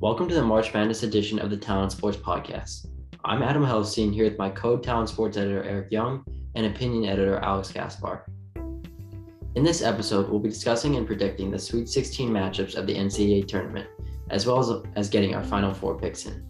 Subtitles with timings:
[0.00, 2.86] Welcome to the March Madness edition of the Talent Sports Podcast.
[3.24, 6.24] I'm Adam Helstein here with my co-talent sports editor Eric Young
[6.54, 8.24] and opinion editor Alex Gaspar.
[9.56, 13.48] In this episode, we'll be discussing and predicting the Sweet 16 matchups of the NCAA
[13.48, 13.88] tournament,
[14.30, 16.46] as well as, as getting our Final Four picks in.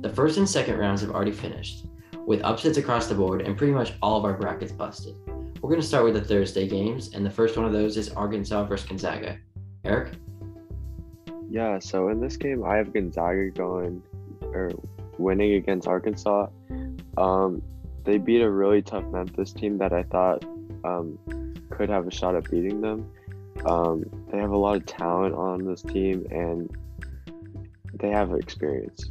[0.00, 1.86] The first and second rounds have already finished,
[2.26, 5.14] with upsets across the board and pretty much all of our brackets busted.
[5.62, 8.10] We're going to start with the Thursday games, and the first one of those is
[8.10, 9.38] Arkansas versus Gonzaga.
[9.84, 10.14] Eric?
[11.50, 14.02] Yeah, so in this game, I have Gonzaga going
[14.42, 14.70] or
[15.18, 16.48] winning against Arkansas.
[17.16, 17.62] Um,
[18.04, 20.44] they beat a really tough Memphis team that I thought
[20.84, 21.18] um,
[21.70, 23.10] could have a shot at beating them.
[23.66, 26.70] Um, they have a lot of talent on this team and
[27.94, 29.04] they have experience.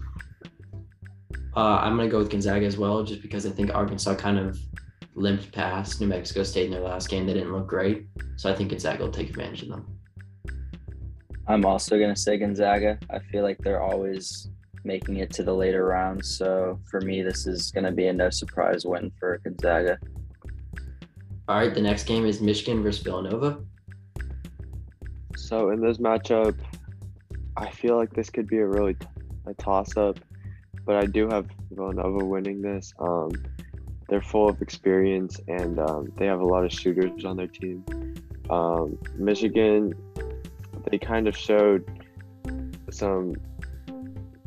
[1.55, 4.37] Uh, I'm going to go with Gonzaga as well, just because I think Arkansas kind
[4.37, 4.59] of
[5.15, 7.25] limped past New Mexico State in their last game.
[7.25, 8.05] They didn't look great.
[8.35, 9.96] So I think Gonzaga will take advantage of them.
[11.47, 12.99] I'm also going to say Gonzaga.
[13.09, 14.49] I feel like they're always
[14.83, 16.37] making it to the later rounds.
[16.37, 19.97] So for me, this is going to be a no surprise win for Gonzaga.
[21.47, 23.59] All right, the next game is Michigan versus Villanova.
[25.37, 26.57] So in this matchup,
[27.55, 29.07] I feel like this could be a really t-
[29.45, 30.19] a toss up,
[30.85, 32.93] but I do have Villanova winning this.
[32.99, 33.31] Um,
[34.09, 37.83] they're full of experience and um, they have a lot of shooters on their team.
[38.49, 39.93] Um, Michigan
[40.91, 41.85] they kind of showed
[42.89, 43.35] some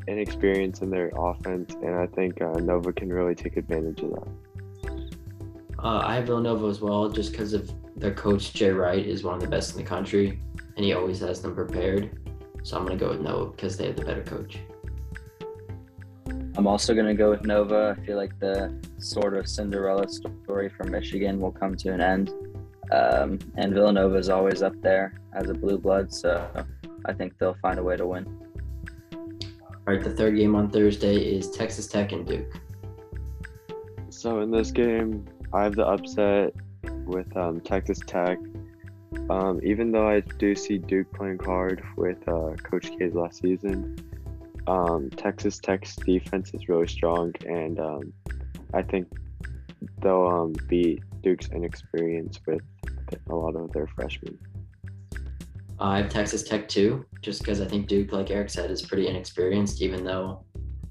[0.08, 4.28] inexperience in their offense, and I think uh, Nova can really take advantage of that.
[5.82, 9.34] Uh, I have Villanova as well, just because of their coach Jay Wright is one
[9.34, 10.40] of the best in the country,
[10.76, 12.18] and he always has them prepared.
[12.62, 14.58] So I'm gonna go with Nova because they have the better coach.
[16.56, 17.96] I'm also gonna go with Nova.
[17.98, 22.32] I feel like the sort of Cinderella story from Michigan will come to an end.
[22.92, 26.48] Um, and Villanova is always up there as a blue blood, so
[27.04, 28.26] I think they'll find a way to win.
[29.12, 32.60] All right, the third game on Thursday is Texas Tech and Duke.
[34.10, 36.54] So in this game, I have the upset
[37.04, 38.38] with um, Texas Tech.
[39.28, 43.96] Um, even though I do see Duke playing hard with uh, Coach K's last season,
[44.66, 48.12] um, Texas Tech's defense is really strong, and um,
[48.74, 49.08] I think
[50.02, 52.62] they'll um, beat Duke's inexperience with
[53.28, 54.38] a lot of their freshmen.
[55.78, 59.08] I have Texas Tech too, just because I think Duke, like Eric said, is pretty
[59.08, 60.44] inexperienced, even though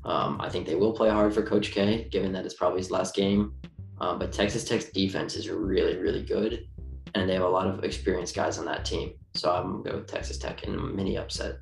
[0.03, 2.90] um, I think they will play hard for Coach K, given that it's probably his
[2.90, 3.53] last game.
[4.02, 6.68] Um, but Texas Tech's defense is really, really good,
[7.13, 9.13] and they have a lot of experienced guys on that team.
[9.35, 11.58] So I'm going to go with Texas Tech in a mini upset.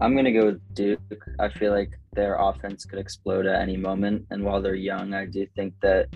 [0.00, 1.00] I'm going to go with Duke.
[1.38, 4.26] I feel like their offense could explode at any moment.
[4.30, 6.08] And while they're young, I do think that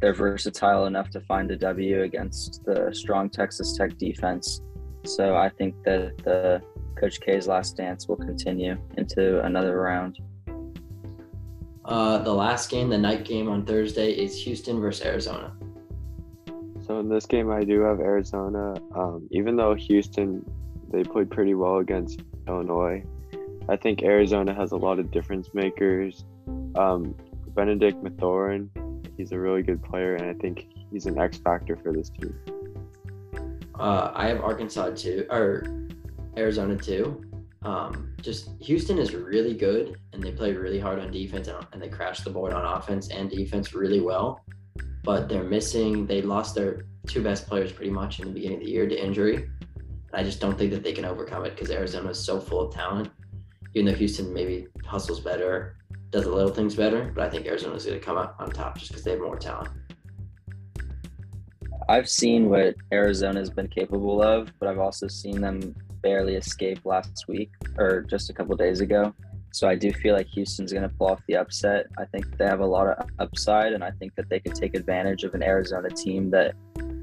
[0.00, 4.60] they're versatile enough to find a W against the strong Texas Tech defense.
[5.04, 6.62] So I think that the
[6.98, 10.18] Coach K's last dance will continue into another round.
[11.84, 15.52] Uh, the last game, the night game on Thursday, is Houston versus Arizona.
[16.86, 18.74] So in this game, I do have Arizona.
[18.94, 20.44] Um, even though Houston,
[20.92, 23.04] they played pretty well against Illinois.
[23.68, 26.24] I think Arizona has a lot of difference makers.
[26.74, 27.14] Um,
[27.54, 28.70] Benedict Mathurin,
[29.18, 32.34] he's a really good player, and I think he's an X factor for this team.
[33.78, 35.66] Uh, I have Arkansas too, or
[36.38, 37.22] Arizona too.
[37.62, 41.88] Um, just Houston is really good, and they play really hard on defense, and they
[41.88, 44.44] crash the board on offense and defense really well.
[45.04, 46.06] But they're missing.
[46.06, 49.04] They lost their two best players pretty much in the beginning of the year to
[49.04, 49.50] injury.
[50.14, 52.74] I just don't think that they can overcome it because Arizona is so full of
[52.74, 53.10] talent.
[53.74, 55.76] Even though Houston maybe hustles better,
[56.10, 58.78] does the little things better, but I think Arizona's going to come out on top
[58.78, 59.70] just because they have more talent.
[61.88, 67.24] I've seen what Arizona's been capable of, but I've also seen them barely escape last
[67.28, 69.14] week or just a couple days ago.
[69.52, 71.86] So I do feel like Houston's going to pull off the upset.
[71.98, 74.76] I think they have a lot of upside, and I think that they could take
[74.76, 76.54] advantage of an Arizona team that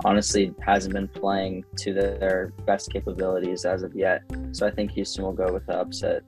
[0.03, 4.21] honestly hasn't been playing to their best capabilities as of yet.
[4.51, 6.21] So I think Houston will go with the upset.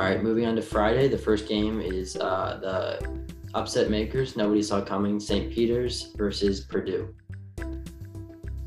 [0.00, 1.08] All right, moving on to Friday.
[1.08, 3.20] The first game is uh, the
[3.52, 4.34] upset makers.
[4.34, 5.20] Nobody saw coming.
[5.20, 5.52] St.
[5.52, 7.14] Peter's versus Purdue.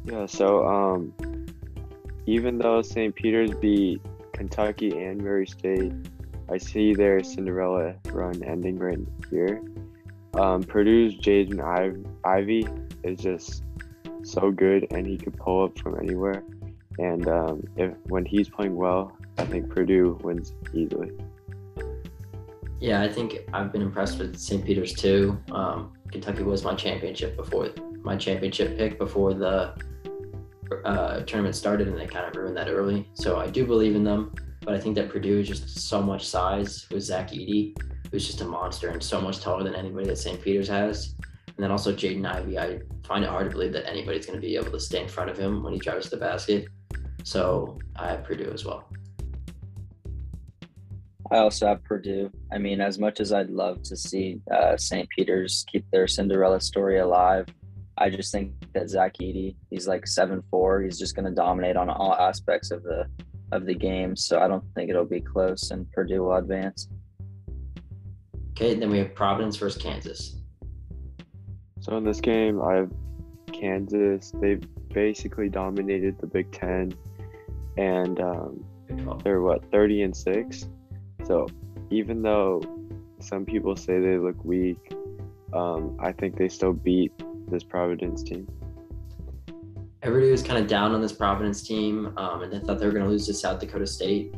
[0.06, 0.28] Yeah.
[0.28, 1.12] So um,
[2.28, 3.16] even though St.
[3.16, 4.00] Peter's beat
[4.34, 5.92] Kentucky and Murray State,
[6.52, 9.00] I see their Cinderella run ending right
[9.32, 9.64] here.
[10.36, 12.68] Um, Purdue's Jaden Ivey
[13.04, 13.64] is just
[14.22, 16.44] so good, and he could pull up from anywhere.
[17.00, 21.12] And um, if when he's playing well, I think Purdue wins easily.
[22.80, 24.66] Yeah, I think I've been impressed with St.
[24.66, 25.40] Peter's too.
[25.52, 27.70] Um, Kentucky was my championship before
[28.04, 29.74] my championship pick before the
[30.86, 33.08] uh, tournament started and they kind of ruined that early.
[33.14, 36.28] So I do believe in them, but I think that Purdue is just so much
[36.28, 37.76] size with Zach Edey,
[38.12, 40.42] who's just a monster and so much taller than anybody that St.
[40.42, 41.16] Peter's has.
[41.48, 42.60] And then also Jaden Ivey.
[42.60, 45.08] I find it hard to believe that anybody's going to be able to stay in
[45.08, 46.68] front of him when he drives the basket.
[47.24, 48.90] So I have Purdue as well.
[51.34, 52.32] I also have Purdue.
[52.52, 55.10] I mean, as much as I'd love to see uh, St.
[55.10, 57.48] Peter's keep their Cinderella story alive,
[57.98, 60.84] I just think that Zach Edey, he's like seven four.
[60.84, 63.08] He's just going to dominate on all aspects of the
[63.52, 64.16] of the game.
[64.16, 66.88] So I don't think it'll be close, and Purdue will advance.
[68.52, 70.38] Okay, then we have Providence versus Kansas.
[71.80, 72.92] So in this game, I have
[73.52, 74.32] Kansas.
[74.40, 74.60] They
[74.94, 76.94] basically dominated the Big Ten,
[77.76, 78.64] and um,
[79.24, 80.68] they're what thirty and six.
[81.26, 81.48] So
[81.90, 82.62] even though
[83.20, 84.94] some people say they look weak,
[85.54, 87.12] um, I think they still beat
[87.50, 88.48] this Providence team.
[90.02, 92.92] Everybody was kind of down on this Providence team, um, and they thought they were
[92.92, 94.36] going to lose to South Dakota State.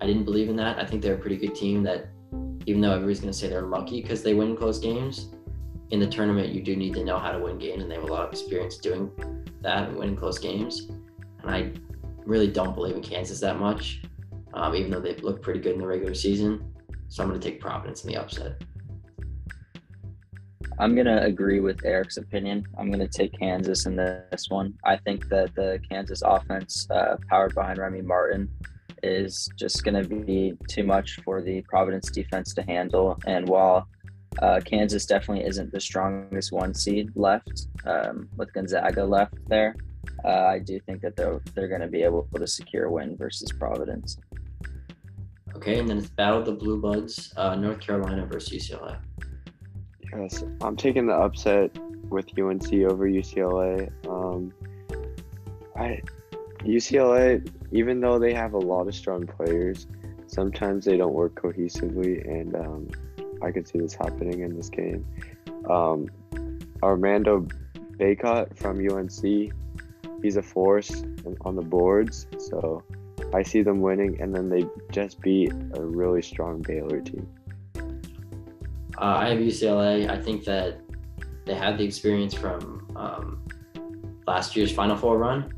[0.00, 0.78] I didn't believe in that.
[0.78, 1.82] I think they're a pretty good team.
[1.84, 2.08] That
[2.66, 5.30] even though everybody's going to say they're lucky because they win close games,
[5.90, 8.04] in the tournament you do need to know how to win games, and they have
[8.04, 9.10] a lot of experience doing
[9.62, 10.90] that and winning close games.
[11.42, 11.72] And I
[12.26, 14.02] really don't believe in Kansas that much
[14.56, 16.72] um, even though they look pretty good in the regular season.
[17.08, 18.62] So I'm going to take Providence in the upset.
[20.78, 22.66] I'm going to agree with Eric's opinion.
[22.76, 24.74] I'm going to take Kansas in this one.
[24.84, 28.50] I think that the Kansas offense, uh, powered behind Remy Martin,
[29.02, 33.18] is just going to be too much for the Providence defense to handle.
[33.26, 33.88] And while
[34.42, 39.76] uh, Kansas definitely isn't the strongest one seed left, um, with Gonzaga left there,
[40.24, 43.16] uh, I do think that they're, they're going to be able to secure a win
[43.16, 44.18] versus Providence.
[45.56, 48.98] Okay, and then it's Battle of the Blue Bloods, uh, North Carolina versus UCLA.
[50.12, 51.74] Yes, I'm taking the upset
[52.10, 53.90] with UNC over UCLA.
[54.06, 54.52] Um,
[55.74, 56.02] I
[56.58, 59.86] UCLA, even though they have a lot of strong players,
[60.26, 62.90] sometimes they don't work cohesively, and um,
[63.42, 65.06] I could see this happening in this game.
[65.70, 66.08] Um,
[66.82, 67.46] Armando
[67.98, 69.52] Bacot from UNC,
[70.22, 71.02] he's a force
[71.40, 72.82] on the boards, so
[73.36, 77.28] I see them winning, and then they just beat a really strong Baylor team.
[78.96, 80.08] Uh, I have UCLA.
[80.08, 80.80] I think that
[81.44, 83.46] they have the experience from um,
[84.26, 85.52] last year's Final Four run,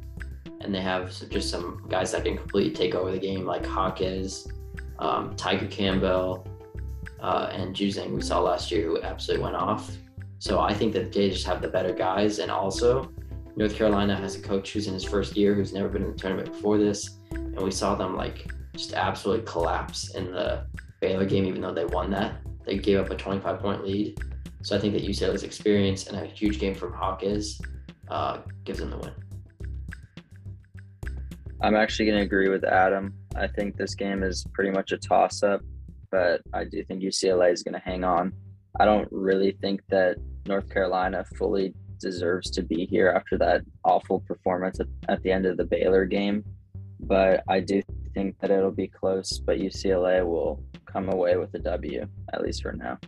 [0.60, 4.48] and they have just some guys that can completely take over the game, like Jaquez,
[4.98, 6.48] um, Tyger Campbell,
[7.20, 9.96] uh, and Juzang we saw last year, who absolutely went off.
[10.40, 13.12] So I think that they just have the better guys, and also
[13.54, 16.18] North Carolina has a coach who's in his first year, who's never been in the
[16.18, 17.17] tournament before this,
[17.58, 18.46] and we saw them like
[18.76, 20.64] just absolutely collapse in the
[21.00, 22.36] Baylor game, even though they won that.
[22.64, 24.20] They gave up a 25 point lead.
[24.62, 27.60] So I think that UCLA's experience and a huge game from Jaquez
[28.08, 29.12] uh, gives them the win.
[31.60, 33.14] I'm actually going to agree with Adam.
[33.34, 35.60] I think this game is pretty much a toss up,
[36.12, 38.32] but I do think UCLA is going to hang on.
[38.78, 40.16] I don't really think that
[40.46, 45.46] North Carolina fully deserves to be here after that awful performance at, at the end
[45.46, 46.44] of the Baylor game
[47.00, 47.82] but I do
[48.14, 49.38] think that it'll be close.
[49.38, 52.98] But UCLA will come away with a W, at least for now.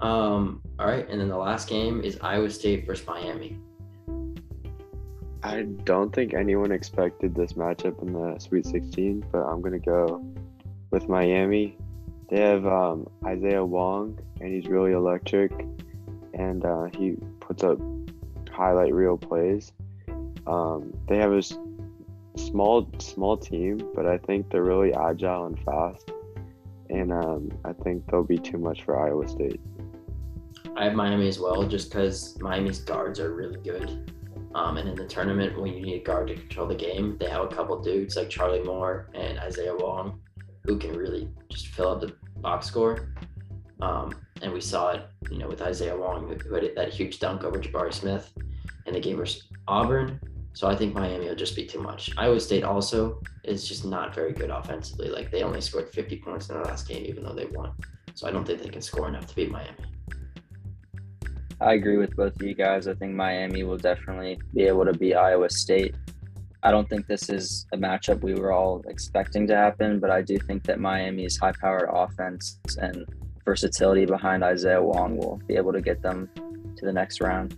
[0.00, 3.58] Um, all right, and then the last game is Iowa State versus Miami.
[5.42, 10.24] I don't think anyone expected this matchup in the Sweet 16, but I'm gonna go
[10.90, 11.76] with Miami.
[12.28, 15.52] They have um, Isaiah Wong, and he's really electric,
[16.34, 17.78] and uh, he puts up
[18.50, 19.72] highlight reel plays.
[20.46, 21.42] Um, they have a
[22.36, 26.10] small small team, but I think they're really agile and fast,
[26.88, 29.60] and um, I think they'll be too much for Iowa State.
[30.76, 34.12] I have Miami as well, just because Miami's guards are really good.
[34.54, 37.28] Um, and in the tournament, when you need a guard to control the game, they
[37.28, 40.20] have a couple dudes like Charlie Moore and Isaiah Wong,
[40.64, 43.14] who can really just fill up the box score.
[43.80, 47.44] Um, and we saw it, you know, with Isaiah Wong, who had that huge dunk
[47.44, 48.32] over Jabari Smith
[48.86, 50.20] in the game versus Auburn.
[50.52, 52.10] So I think Miami will just be too much.
[52.16, 55.08] Iowa State also is just not very good offensively.
[55.08, 57.72] Like they only scored 50 points in the last game, even though they won.
[58.14, 59.84] So I don't think they can score enough to beat Miami.
[61.60, 62.88] I agree with both of you guys.
[62.88, 65.94] I think Miami will definitely be able to beat Iowa State.
[66.62, 70.22] I don't think this is a matchup we were all expecting to happen, but I
[70.22, 73.04] do think that Miami's high powered offense and
[73.44, 76.28] versatility behind Isaiah Wong will be able to get them
[76.76, 77.56] to the next round.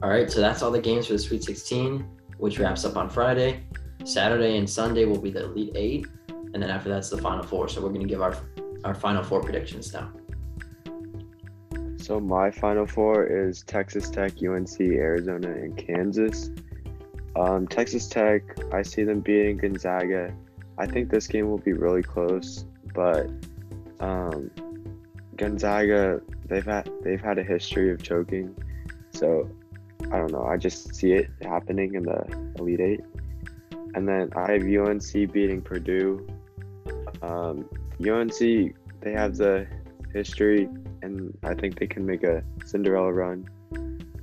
[0.00, 3.10] All right, so that's all the games for the Sweet 16, which wraps up on
[3.10, 3.64] Friday.
[4.04, 7.68] Saturday and Sunday will be the Elite Eight, and then after that's the Final Four.
[7.68, 8.36] So we're going to give our
[8.84, 10.12] our Final Four predictions now.
[11.96, 16.50] So my final four is Texas Tech, UNC, Arizona, and Kansas.
[17.36, 20.32] Um, Texas Tech, I see them beating Gonzaga.
[20.78, 22.64] I think this game will be really close,
[22.94, 23.28] but
[24.00, 24.50] um,
[25.36, 28.56] Gonzaga, they've had they've had a history of choking,
[29.10, 29.50] so
[30.12, 30.44] I don't know.
[30.44, 33.00] I just see it happening in the Elite Eight,
[33.94, 36.26] and then I have UNC beating Purdue.
[37.22, 37.68] Um,
[38.00, 39.66] UNC, they have the
[40.12, 40.68] history,
[41.02, 43.48] and I think they can make a Cinderella run.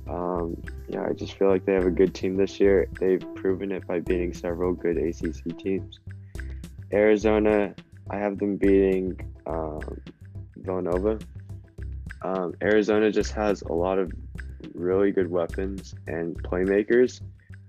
[0.08, 2.88] Um, yeah, I just feel like they have a good team this year.
[2.98, 5.98] They've proven it by beating several good ACC teams.
[6.92, 7.74] Arizona,
[8.10, 10.00] I have them beating um,
[10.56, 11.18] Villanova.
[12.22, 14.12] Um, Arizona just has a lot of
[14.74, 17.20] really good weapons and playmakers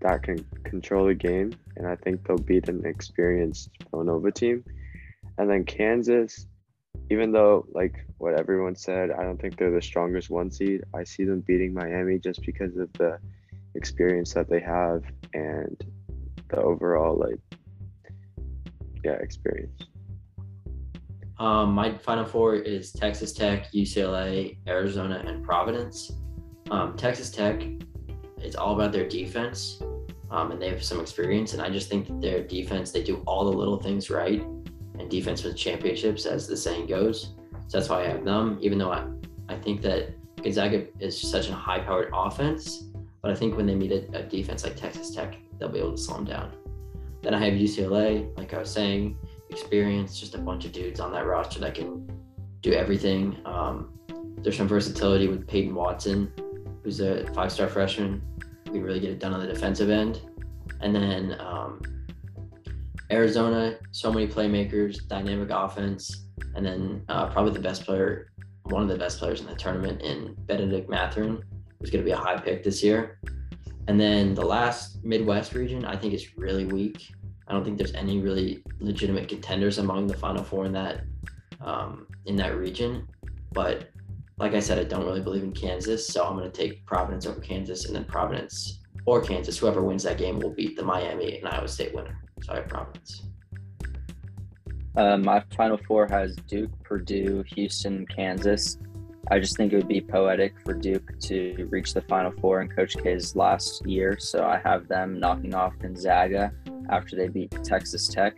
[0.02, 4.64] that can control the game, and I think they'll beat an experienced Villanova team.
[5.38, 6.48] And then Kansas,
[7.10, 10.84] even though like what everyone said, I don't think they're the strongest one seed.
[10.94, 13.20] I see them beating Miami just because of the
[13.76, 15.84] experience that they have and
[16.50, 17.40] the overall like
[19.04, 19.84] yeah experience.
[21.40, 26.12] Um, my final four is Texas Tech, UCLA, Arizona, and Providence.
[26.70, 27.64] Um, Texas Tech,
[28.38, 29.82] it's all about their defense,
[30.32, 31.54] um, and they have some experience.
[31.54, 34.42] And I just think that their defense, they do all the little things right,
[35.00, 37.34] and defense wins championships, as the saying goes.
[37.68, 39.06] So that's why I have them, even though I,
[39.50, 40.10] I think that
[40.42, 42.84] Gonzaga is such a high-powered offense.
[43.22, 45.92] But I think when they meet a, a defense like Texas Tech, they'll be able
[45.92, 46.52] to slow them down.
[47.22, 49.18] Then I have UCLA, like I was saying,
[49.50, 52.10] experience, just a bunch of dudes on that roster that can
[52.62, 53.38] do everything.
[53.46, 53.98] Um,
[54.38, 56.32] there's some versatility with Peyton Watson,
[56.88, 58.22] who's a five star freshman,
[58.72, 60.22] We really get it done on the defensive end.
[60.80, 61.82] And then um,
[63.12, 68.32] Arizona, so many playmakers, dynamic offense, and then uh, probably the best player,
[68.64, 71.44] one of the best players in the tournament in Benedict Mathurin,
[71.78, 73.20] who's going to be a high pick this year.
[73.90, 77.12] And then the last Midwest region, I think is really weak.
[77.50, 81.02] I don't think there's any really legitimate contenders among the Final Four in that
[81.60, 83.10] um, in that region.
[83.52, 83.90] But
[84.38, 87.26] like I said, I don't really believe in Kansas, so I'm going to take Providence
[87.26, 91.40] over Kansas, and then Providence or Kansas, whoever wins that game, will beat the Miami
[91.40, 92.22] and Iowa State winner.
[92.44, 93.24] So I have Providence.
[94.96, 98.78] Uh, my final four has Duke, Purdue, Houston, Kansas.
[99.30, 102.70] I just think it would be poetic for Duke to reach the Final Four in
[102.70, 104.18] Coach K's last year.
[104.20, 106.52] So I have them knocking off Gonzaga
[106.90, 108.38] after they beat Texas Tech.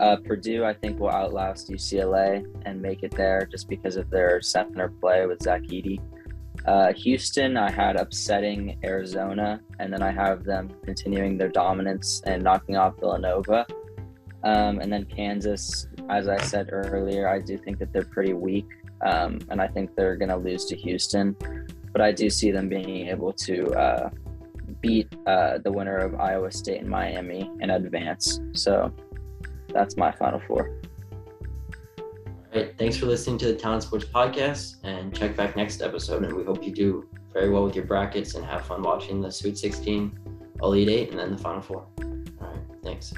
[0.00, 4.40] Uh, Purdue, I think, will outlast UCLA and make it there just because of their
[4.40, 6.00] center play with Zach Edey.
[6.64, 12.42] Uh, Houston, I had upsetting Arizona, and then I have them continuing their dominance and
[12.42, 13.66] knocking off Villanova.
[14.42, 18.68] Um, and then Kansas, as I said earlier, I do think that they're pretty weak,
[19.04, 21.36] um, and I think they're going to lose to Houston.
[21.92, 24.10] But I do see them being able to uh,
[24.80, 28.40] beat uh, the winner of Iowa State and Miami in advance.
[28.54, 28.94] So
[29.72, 30.80] that's my final four.
[32.52, 32.76] All right.
[32.76, 36.24] Thanks for listening to the Talent Sports Podcast and check back next episode.
[36.24, 39.30] And we hope you do very well with your brackets and have fun watching the
[39.30, 40.18] Sweet 16,
[40.62, 41.86] Elite 8, and then the Final Four.
[42.00, 42.06] All
[42.40, 42.60] right.
[42.82, 43.14] Thanks.